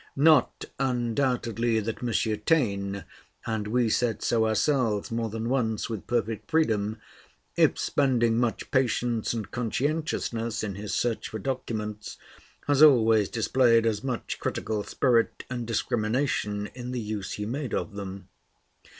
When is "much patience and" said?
8.39-9.51